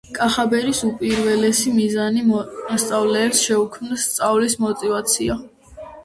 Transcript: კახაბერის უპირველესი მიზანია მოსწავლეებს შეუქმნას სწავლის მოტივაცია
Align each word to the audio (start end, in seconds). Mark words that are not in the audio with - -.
კახაბერის 0.17 0.77
უპირველესი 0.85 1.73
მიზანია 1.73 2.23
მოსწავლეებს 2.31 3.41
შეუქმნას 3.49 4.07
სწავლის 4.13 4.57
მოტივაცია 4.65 5.37